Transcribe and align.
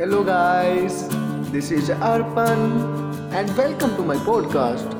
Hello, 0.00 0.18
guys. 0.22 0.96
This 1.52 1.72
is 1.72 1.88
Arpan, 2.08 2.60
and 3.38 3.48
welcome 3.56 3.96
to 3.96 4.04
my 4.10 4.14
podcast. 4.26 4.92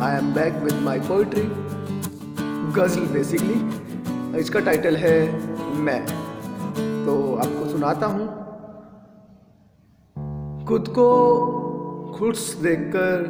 I 0.00 0.12
am 0.20 0.30
back 0.36 0.54
with 0.66 0.78
my 0.86 0.94
poetry, 1.08 1.44
गज़ल 2.78 3.04
basically 3.06 3.58
इसका 4.38 4.60
title 4.60 4.96
है 4.96 5.18
मैं। 5.80 6.00
तो 7.06 7.36
आपको 7.36 7.68
सुनाता 7.70 8.06
हूँ। 8.06 8.26
खुद 10.66 10.88
को 10.88 11.08
खुश 12.18 12.54
देखकर 12.54 13.22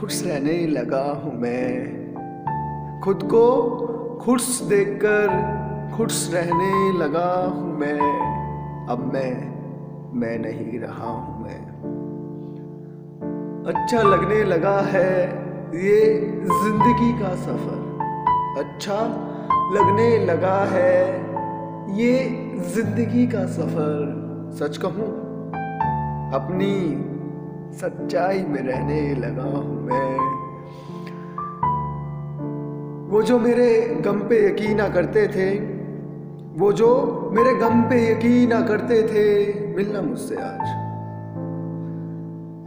खुश 0.00 0.22
रहने 0.22 0.66
लगा 0.66 1.04
हूँ 1.24 1.40
मैं। 1.40 3.00
खुद 3.04 3.22
को 3.22 3.46
खुश 4.22 4.60
देखकर 4.60 5.26
खुश 5.96 6.30
रहने 6.34 6.98
लगा 6.98 7.30
हूँ 7.46 7.78
मैं। 7.78 8.00
अब 8.88 9.12
मैं 9.14 9.59
मैं 10.12 10.38
नहीं 10.38 10.78
रहा 10.80 11.08
हूँ 11.08 11.42
मैं। 11.42 11.60
अच्छा 13.66 14.02
लगने 14.02 14.42
लगा 14.44 14.80
है 14.80 15.12
ये 15.76 16.00
ज़िंदगी 16.44 17.12
का 17.12 17.34
सफ़र। 17.36 17.78
अच्छा 18.58 19.00
लगने 19.74 20.08
लगा 20.26 20.58
है 20.64 20.94
ये 21.96 22.12
ज़िंदगी 22.74 23.26
का 23.26 23.44
सफ़र। 23.46 24.52
सच 24.58 24.76
कहूँ, 24.76 25.08
अपनी 26.34 26.74
सच्चाई 27.80 28.42
में 28.42 28.62
रहने 28.62 29.00
लगा 29.14 29.42
हूँ 29.42 29.80
मैं। 29.86 30.18
वो 33.10 33.22
जो 33.22 33.38
मेरे 33.38 33.68
गम 34.04 34.18
पे 34.20 34.46
यकीना 34.48 34.88
करते 34.88 35.26
थे 35.28 35.50
वो 36.56 36.72
जो 36.72 37.30
मेरे 37.32 37.54
गम 37.54 37.82
पे 37.82 38.12
यकीना 38.12 38.60
करते 38.60 39.02
थे, 39.02 39.54
मिलना 39.76 40.02
मुझसे 40.02 40.36
आज। 40.36 40.68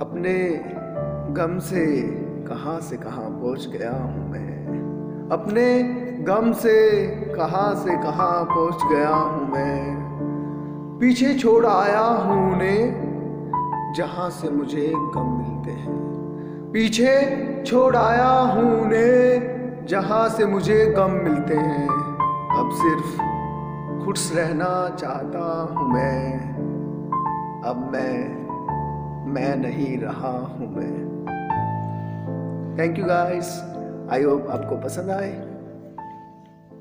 अपने 0.01 0.61
गम 1.33 1.59
से 1.59 2.01
कहाँ 2.47 2.79
से 2.79 2.97
कहाँ 2.97 3.29
पहुँच 3.29 3.67
गया 3.67 3.91
हूँ 3.91 4.31
मैं? 4.31 4.53
अपने 5.31 5.83
गम 6.23 6.53
से 6.53 7.07
कहाँ 7.35 7.75
से 7.75 7.97
कहाँ 7.97 8.45
पहुँच 8.45 8.77
गया 8.91 9.09
हूँ 9.09 9.51
मैं? 9.51 9.95
पीछे 10.99 11.33
छोड़ 11.33 11.65
आया 11.65 11.99
हूँ 11.99 12.53
उन्हें, 12.53 13.93
जहाँ 13.97 14.29
से 14.29 14.49
मुझे 14.49 14.93
गम 14.95 15.37
मिलते 15.37 15.71
हैं। 15.71 15.99
पीछे 16.73 17.37
छोड़ 17.67 17.95
आया 17.95 18.29
हूँ 18.29 18.81
उन्हें, 18.81 19.85
जहाँ 19.87 20.29
से 20.29 20.45
मुझे 20.45 20.93
गम 20.97 21.11
मिलते 21.11 21.53
हैं। 21.53 21.89
अब 22.59 22.69
सिर्फ़ 22.73 23.32
खुश 24.05 24.35
रहना 24.35 24.95
चाहता 24.99 25.71
हूँ 25.71 25.93
मैं। 25.93 26.39
अब 27.63 27.89
मैं 27.93 28.43
मैं 29.33 29.55
नहीं 29.55 29.97
रहा 29.97 30.31
हूँ 30.39 30.67
मैं। 30.75 30.95
Thank 32.79 32.99
you 32.99 33.05
guys 33.05 33.63
I 34.11 34.23
hope 34.23 34.47
आपको 34.49 34.77
पसंद 34.77 35.09
आए। 35.09 35.52